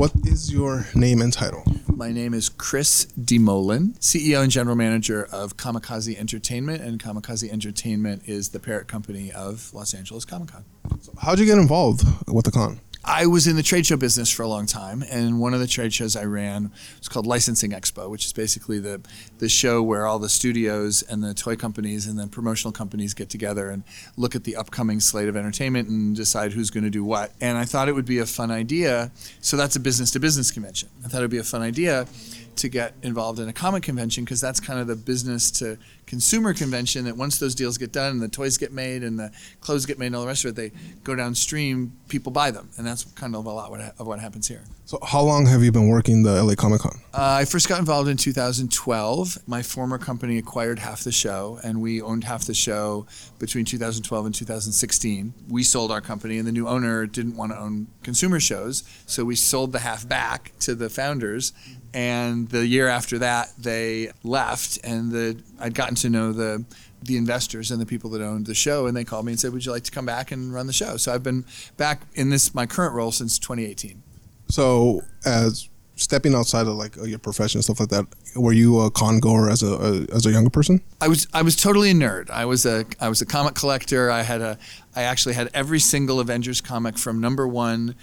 [0.00, 1.62] What is your name and title?
[1.86, 8.22] My name is Chris DeMoulin, CEO and General Manager of Comikaze Entertainment, and Comikaze Entertainment
[8.24, 10.64] is the parent company of Los Angeles Comic Con.
[11.20, 12.80] How'd you get involved with the con?
[13.04, 15.66] I was in the trade show business for a long time, and one of the
[15.66, 19.00] trade shows I ran was called Licensing Expo, which is basically the
[19.38, 23.30] the show where all the studios and the toy companies and the promotional companies get
[23.30, 23.84] together and
[24.18, 27.32] look at the upcoming slate of entertainment and decide who's going to do what.
[27.40, 29.10] And I thought it would be a fun idea.
[29.40, 30.90] So that's a business to business convention.
[31.02, 32.06] I thought it would be a fun idea
[32.56, 36.52] to get involved in a comic convention because that's kind of the business to consumer
[36.52, 39.86] convention that once those deals get done and the toys get made and the clothes
[39.86, 40.72] get made and all the rest of it, they
[41.04, 42.68] go downstream, people buy them.
[42.76, 44.64] And that's kind of a lot what, of what happens here.
[44.86, 46.98] So, how long have you been working the LA Comic Con?
[47.14, 49.38] Uh, I first got involved in 2012.
[49.46, 53.06] My former company acquired half the show, and we owned half the show
[53.38, 55.32] between 2012 and 2016.
[55.48, 59.24] We sold our company, and the new owner didn't want to own consumer shows, so
[59.24, 61.52] we sold the half back to the founders.
[61.94, 66.64] And the year after that, they left, and the I'd gotten to know the
[67.02, 69.52] the investors and the people that owned the show, and they called me and said,
[69.52, 71.44] "Would you like to come back and run the show?" So I've been
[71.76, 74.02] back in this my current role since 2018.
[74.48, 75.68] So, as
[76.00, 79.50] stepping outside of like your profession and stuff like that, were you a con goer
[79.50, 80.80] as a, a, as a younger person?
[81.00, 82.30] I was I was totally a nerd.
[82.30, 84.10] I was a I was a comic collector.
[84.10, 84.58] I had a
[84.96, 87.94] I actually had every single Avengers comic from number one,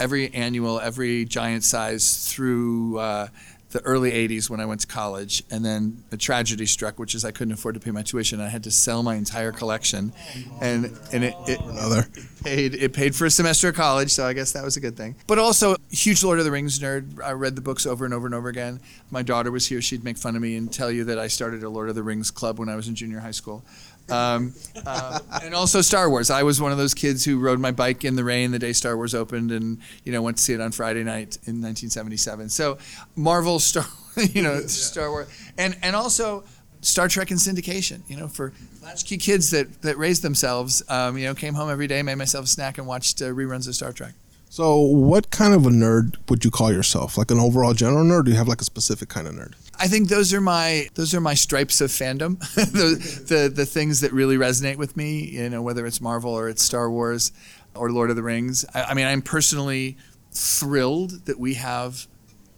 [0.00, 2.98] every annual, every giant size through.
[2.98, 3.28] Uh,
[3.72, 7.24] the early 80s when I went to college, and then a tragedy struck, which is
[7.24, 8.40] I couldn't afford to pay my tuition.
[8.40, 10.12] I had to sell my entire collection,
[10.60, 12.00] and and it, it, Another.
[12.14, 14.80] it paid it paid for a semester of college, so I guess that was a
[14.80, 15.16] good thing.
[15.26, 17.22] But also, huge Lord of the Rings nerd.
[17.22, 18.80] I read the books over and over and over again.
[19.10, 21.62] My daughter was here; she'd make fun of me and tell you that I started
[21.62, 23.64] a Lord of the Rings club when I was in junior high school.
[24.10, 26.30] Um, uh, and also Star Wars.
[26.30, 28.72] I was one of those kids who rode my bike in the rain the day
[28.72, 32.48] Star Wars opened, and you know went to see it on Friday night in 1977.
[32.48, 32.78] So
[33.16, 33.86] Marvel, Star,
[34.32, 35.28] you know, Star Wars,
[35.58, 36.44] and and also
[36.80, 38.02] Star Trek and syndication.
[38.08, 40.82] You know, for latchkey kids that that raised themselves.
[40.88, 43.68] Um, you know, came home every day, made myself a snack, and watched uh, reruns
[43.68, 44.14] of Star Trek.
[44.52, 47.16] So, what kind of a nerd would you call yourself?
[47.16, 48.26] Like an overall general nerd?
[48.26, 49.54] Do you have like a specific kind of nerd?
[49.78, 54.02] I think those are my those are my stripes of fandom, the, the the things
[54.02, 55.24] that really resonate with me.
[55.24, 57.32] You know, whether it's Marvel or it's Star Wars
[57.74, 58.66] or Lord of the Rings.
[58.74, 59.96] I, I mean, I'm personally
[60.32, 62.06] thrilled that we have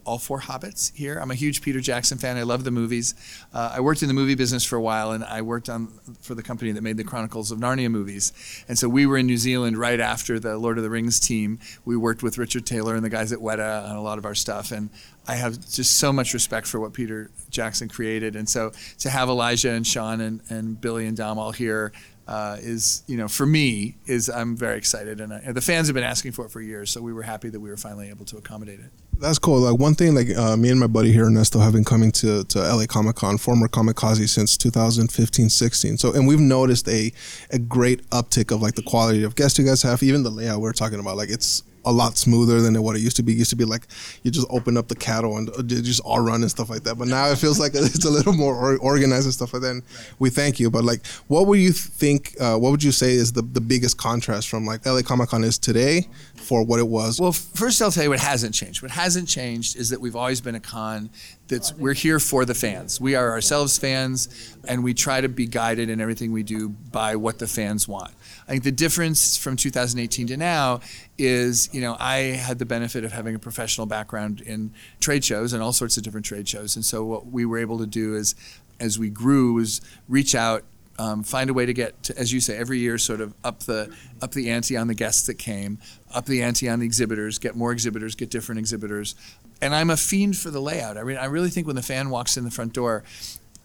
[0.05, 1.17] all four Hobbits here.
[1.17, 2.37] I'm a huge Peter Jackson fan.
[2.37, 3.15] I love the movies.
[3.53, 5.87] Uh, I worked in the movie business for a while, and I worked on
[6.21, 8.31] for the company that made the Chronicles of Narnia movies.
[8.67, 11.59] And so we were in New Zealand right after the Lord of the Rings team.
[11.83, 14.35] We worked with Richard Taylor and the guys at Weta on a lot of our
[14.35, 14.89] stuff, and
[15.27, 18.35] I have just so much respect for what Peter Jackson created.
[18.35, 21.91] And so to have Elijah and Sean and, and Billy and Dom all here
[22.27, 25.21] uh, is, you know, for me, is I'm very excited.
[25.21, 27.23] And, I, and the fans have been asking for it for years, so we were
[27.23, 28.91] happy that we were finally able to accommodate it.
[29.17, 29.59] That's cool.
[29.59, 32.43] Like one thing, like uh, me and my buddy here, Ernesto, have been coming to,
[32.45, 35.97] to LA Comic Con, former Comikaze since 2015, 16.
[35.97, 37.13] So, and we've noticed a
[37.51, 40.59] a great uptick of like the quality of guests you guys have, even the layout
[40.59, 41.15] we're talking about.
[41.15, 43.33] Like it's a lot smoother than what it used to be.
[43.33, 43.87] It used to be like
[44.23, 46.95] you just open up the cattle and they just all run and stuff like that.
[46.95, 49.71] But now it feels like it's a little more organized and stuff like that.
[49.71, 49.83] And
[50.19, 50.69] we thank you.
[50.69, 52.35] But like, what would you think?
[52.39, 55.43] Uh, what would you say is the the biggest contrast from like LA Comic Con
[55.43, 57.19] is today for what it was?
[57.19, 58.81] Well, first I'll tell you what hasn't changed.
[58.81, 61.09] What hasn't changed is that we've always been a con
[61.47, 62.99] that's we're here for the fans.
[62.99, 67.15] We are ourselves fans, and we try to be guided in everything we do by
[67.15, 68.11] what the fans want.
[68.47, 70.81] I think the difference from 2018 to now
[71.17, 75.53] is, you know, I had the benefit of having a professional background in trade shows
[75.53, 78.15] and all sorts of different trade shows, and so what we were able to do
[78.15, 78.35] is,
[78.79, 80.63] as we grew, was reach out
[80.97, 83.59] um, find a way to get to, as you say every year sort of up
[83.61, 85.77] the up the ante on the guests that came
[86.13, 89.15] up the ante on the exhibitors get more exhibitors get different exhibitors.
[89.61, 90.97] And i'm a fiend for the layout.
[90.97, 93.03] I mean i really think when the fan walks in the front door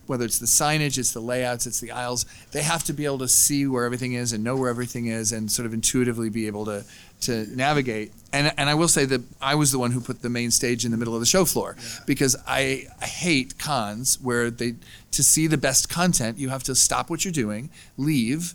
[0.06, 3.18] whether it's the signage it's the layouts it's the aisles they have to be able
[3.18, 6.48] to see where everything is and know where everything is and sort of intuitively be
[6.48, 6.84] able to
[7.22, 8.12] to navigate.
[8.32, 10.84] And and I will say that I was the one who put the main stage
[10.84, 14.74] in the middle of the show floor because I, I hate cons where they
[15.10, 18.54] to see the best content you have to stop what you're doing leave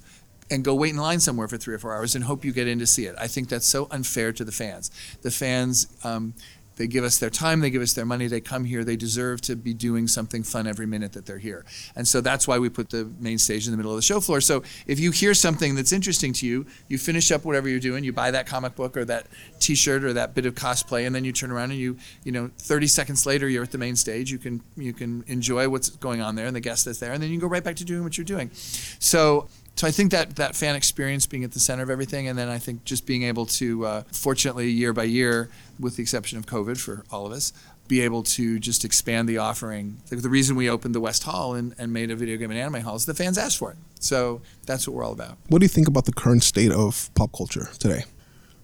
[0.49, 2.67] and go wait in line somewhere for three or four hours and hope you get
[2.67, 3.15] in to see it.
[3.19, 4.91] I think that's so unfair to the fans.
[5.21, 6.35] The fans um,
[6.75, 9.41] they give us their time, they give us their money, they come here, they deserve
[9.41, 11.65] to be doing something fun every minute that they're here.
[11.95, 14.19] And so that's why we put the main stage in the middle of the show
[14.19, 14.41] floor.
[14.41, 18.03] So if you hear something that's interesting to you, you finish up whatever you're doing,
[18.03, 19.27] you buy that comic book or that
[19.59, 22.49] t-shirt or that bit of cosplay and then you turn around and you, you know,
[22.57, 26.21] 30 seconds later you're at the main stage, you can you can enjoy what's going
[26.21, 27.85] on there and the guest that's there and then you can go right back to
[27.85, 28.49] doing what you're doing.
[28.53, 32.37] So so I think that that fan experience being at the center of everything, and
[32.37, 35.49] then I think just being able to, uh, fortunately, year by year,
[35.79, 37.51] with the exception of COVID for all of us,
[37.87, 39.97] be able to just expand the offering.
[40.07, 42.59] The, the reason we opened the West Hall and, and made a video game and
[42.59, 43.77] anime hall is the fans asked for it.
[43.99, 45.37] So that's what we're all about.
[45.49, 48.05] What do you think about the current state of pop culture today?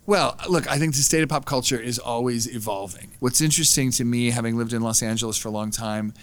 [0.07, 3.11] Well, look, I think the state of pop culture is always evolving.
[3.19, 6.13] What's interesting to me, having lived in Los Angeles for a long time,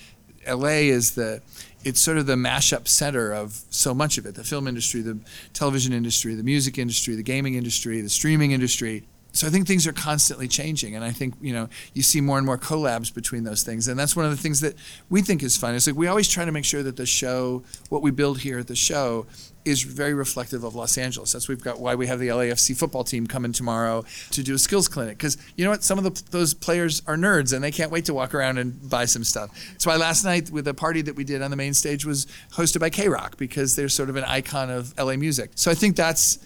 [0.48, 1.42] LA is the
[1.84, 5.18] it's sort of the mashup center of so much of it the film industry, the
[5.52, 9.04] television industry, the music industry, the gaming industry, the streaming industry.
[9.32, 12.38] So I think things are constantly changing, and I think you know you see more
[12.38, 14.74] and more collabs between those things, and that's one of the things that
[15.10, 15.74] we think is fun.
[15.74, 18.58] It's like we always try to make sure that the show, what we build here
[18.58, 19.26] at the show,
[19.68, 21.32] is very reflective of Los Angeles.
[21.32, 24.58] That's we've got why we have the LAFC football team coming tomorrow to do a
[24.58, 27.70] skills clinic because you know what, some of the, those players are nerds and they
[27.70, 29.50] can't wait to walk around and buy some stuff.
[29.72, 32.26] That's why last night with the party that we did on the main stage was
[32.52, 35.50] hosted by KROQ because they're sort of an icon of LA music.
[35.54, 36.38] So I think that's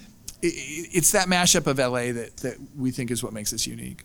[0.42, 4.02] it's that mashup of LA that, that we think is what makes us unique.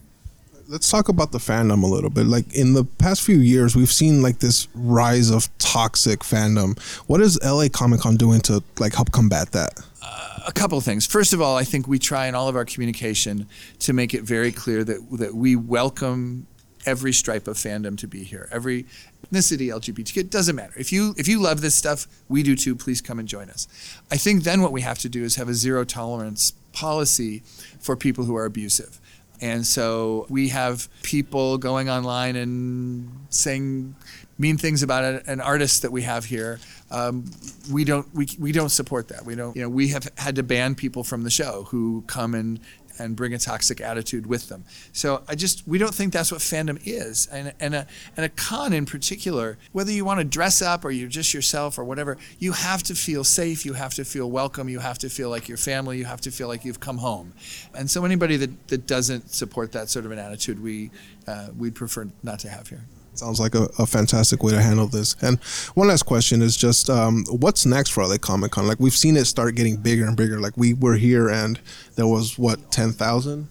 [0.70, 2.26] Let's talk about the fandom a little bit.
[2.26, 6.78] Like in the past few years, we've seen like this rise of toxic fandom.
[7.08, 9.80] What is LA Comic Con doing to like help combat that?
[10.04, 11.06] Uh, a couple of things.
[11.06, 13.48] First of all, I think we try in all of our communication
[13.80, 16.48] to make it very clear that that we welcome
[16.86, 18.50] every stripe of fandom to be here.
[18.52, 18.86] Every
[19.32, 20.74] ethnicity, LGBTQ, it doesn't matter.
[20.78, 22.76] If you if you love this stuff, we do too.
[22.76, 23.70] Please come and join us.
[24.12, 27.44] I think then what we have to do is have a zero tolerance policy
[27.80, 29.00] for people who are abusive.
[29.42, 33.96] And so we have people going online and saying
[34.40, 36.60] mean things about an artist that we have here.
[36.90, 37.26] Um,
[37.72, 39.26] we don't we, we don't support that.
[39.26, 42.34] We don't you know we have had to ban people from the show who come
[42.34, 42.60] and
[43.00, 44.66] and bring a toxic attitude with them.
[44.94, 48.30] So I just we don't think that's what fandom is, and and a and a
[48.30, 52.18] con in particular, whether you want to dress up or you're just yourself or whatever,
[52.40, 55.48] you have to feel safe, you have to feel welcome, you have to feel like
[55.48, 57.34] your family, you have to feel like you've come home,
[57.74, 60.92] and so anybody that that doesn't support that sort of an attitude, we
[61.28, 62.84] uh, we'd prefer not to have here.
[63.20, 65.16] Sounds like a, a, fantastic way to handle this.
[65.22, 65.40] And
[65.74, 68.68] one last question is just um, what's next for LA Comic Con?
[68.68, 70.40] Like we've seen it start getting bigger and bigger.
[70.40, 71.60] Like we were here and
[71.96, 73.48] there was what ten thousand.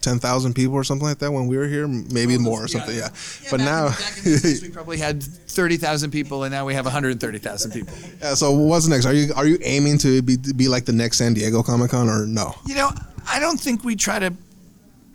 [0.00, 2.96] 10,000 people or something like that when we were here, maybe more or something.
[2.96, 3.08] Yeah.
[3.42, 3.48] yeah.
[3.50, 3.90] but now
[4.24, 7.94] we probably had 30,000 people and now we have 130,000 people.
[8.20, 8.34] Yeah.
[8.34, 9.06] So what's next?
[9.06, 12.08] Are you are you aiming to be be like the next San Diego Comic Con
[12.08, 12.54] or no?
[12.66, 12.90] You know,
[13.28, 14.32] I don't think we try to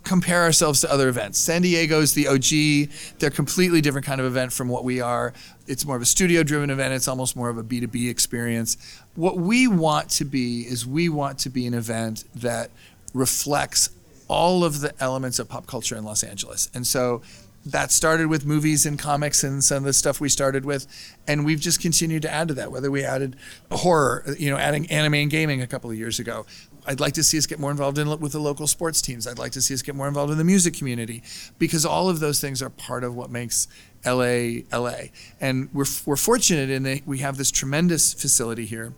[0.05, 1.37] compare ourselves to other events.
[1.37, 3.19] San Diego's the OG.
[3.19, 5.33] They're completely different kind of event from what we are.
[5.67, 6.93] It's more of a studio driven event.
[6.93, 8.77] It's almost more of a B2B experience.
[9.15, 12.71] What we want to be is we want to be an event that
[13.13, 13.89] reflects
[14.27, 16.69] all of the elements of pop culture in Los Angeles.
[16.73, 17.21] And so
[17.65, 20.85] that started with movies and comics and some of the stuff we started with
[21.27, 23.35] and we've just continued to add to that whether we added
[23.71, 26.45] horror you know adding anime and gaming a couple of years ago
[26.87, 29.27] I'd like to see us get more involved in with the local sports teams.
[29.27, 31.23] I'd like to see us get more involved in the music community
[31.57, 33.67] because all of those things are part of what makes
[34.05, 35.09] LA LA.
[35.41, 38.93] And we're, we're fortunate in that we have this tremendous facility here.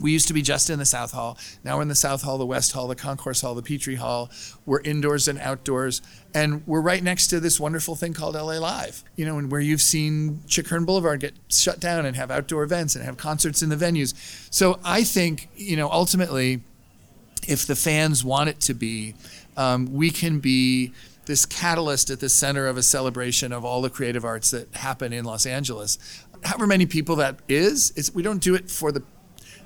[0.00, 1.38] We used to be just in the South Hall.
[1.62, 4.30] Now we're in the South Hall, the West Hall, the Concourse Hall, the Petree Hall.
[4.66, 6.02] We're indoors and outdoors.
[6.34, 9.60] And we're right next to this wonderful thing called LA Live, you know, and where
[9.60, 13.62] you've seen Chick Hearn Boulevard get shut down and have outdoor events and have concerts
[13.62, 14.14] in the venues.
[14.52, 16.62] So I think, you know, ultimately,
[17.46, 19.14] if the fans want it to be,
[19.56, 20.92] um, we can be
[21.26, 25.12] this catalyst at the center of a celebration of all the creative arts that happen
[25.12, 25.98] in Los Angeles.
[26.44, 29.02] However many people that is, we don't do it for the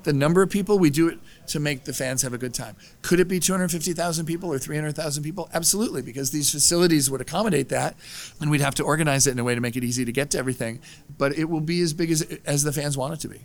[0.07, 0.79] the number of people.
[0.79, 1.19] We do it
[1.49, 2.77] to make the fans have a good time.
[3.03, 5.51] Could it be 250,000 people or 300,000 people?
[5.53, 7.97] Absolutely, because these facilities would accommodate that,
[8.41, 10.31] and we'd have to organize it in a way to make it easy to get
[10.31, 10.81] to everything.
[11.19, 13.41] But it will be as big as as the fans want it to be.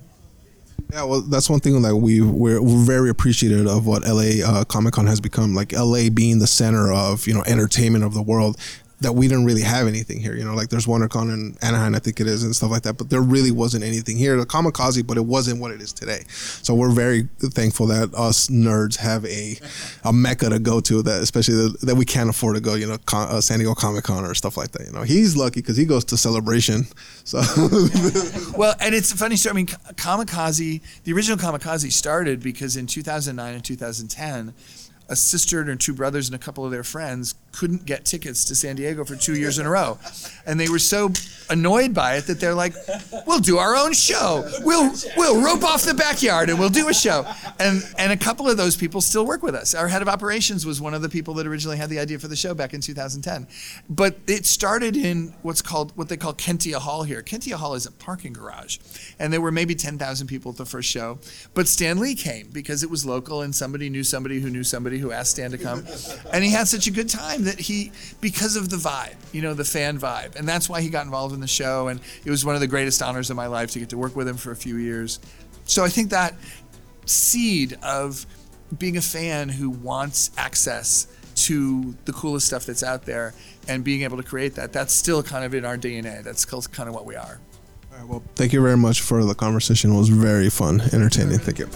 [0.91, 4.93] Yeah, well, that's one thing that we we're, very appreciative of what LA uh, Comic
[4.93, 5.53] Con has become.
[5.53, 8.57] Like LA being the center of you know entertainment of the world
[9.01, 10.35] that we didn't really have anything here.
[10.35, 12.97] You know, like there's WonderCon in Anaheim, I think it is, and stuff like that.
[12.97, 14.37] But there really wasn't anything here.
[14.37, 16.23] The Comikaze, but it wasn't what it is today.
[16.27, 19.57] So we're very thankful that us nerds have a
[20.03, 22.75] a mecca to go to that, especially the, that we can't afford to go.
[22.75, 24.85] You know, Con, uh, San Diego Comic Con or stuff like that.
[24.85, 26.85] You know, he's lucky because he goes to Celebration.
[27.23, 27.39] So
[28.55, 29.51] well, and it's a funny story.
[29.51, 34.53] I mean, Comikaze, the original Comikaze started because in 2009 and 2010
[35.11, 38.45] a sister and her two brothers and a couple of their friends couldn't get tickets
[38.45, 39.99] to San Diego for two years in a row.
[40.45, 41.11] And they were so
[41.49, 42.73] annoyed by it that they're like,
[43.25, 44.47] we'll do our own show.
[44.61, 47.25] We'll we'll rope off the backyard and we'll do a show.
[47.59, 49.75] And and a couple of those people still work with us.
[49.75, 52.27] Our head of operations was one of the people that originally had the idea for
[52.27, 53.47] the show back in 2010.
[53.89, 57.21] But it started in what's called what they call Kentia Hall here.
[57.21, 58.77] Kentia Hall is a parking garage.
[59.19, 61.19] And there were maybe 10,000 people at the first show.
[61.53, 64.97] But Stan Lee came because it was local and somebody knew somebody who knew somebody
[64.97, 65.85] who asked Stan to come.
[66.31, 67.09] And he had such a good
[67.41, 70.35] time that he because of the vibe, you know, the fan vibe.
[70.35, 72.67] And that's why he got involved in the show and it was one of the
[72.67, 75.19] greatest honors of my life to get to work with him for a few years.
[75.65, 76.35] So I think that
[77.05, 78.25] seed of
[78.77, 83.33] being a fan who wants access to the coolest stuff that's out there
[83.67, 86.23] and being able to create that, that's still kind of in our DNA.
[86.23, 87.39] That's still kind of what we are.
[87.91, 89.93] All right, well, thank you very much for the conversation.
[89.93, 91.39] It was very fun, entertaining.
[91.39, 91.69] Thank you.